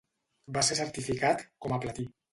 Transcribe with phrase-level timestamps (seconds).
[0.55, 2.09] Va ser certificat com a platí.